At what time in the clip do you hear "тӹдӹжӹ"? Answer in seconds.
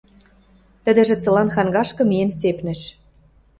0.83-1.15